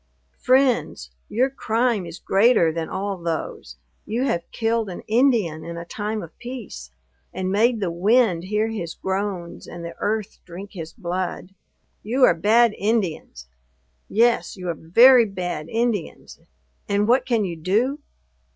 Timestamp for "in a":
5.63-5.85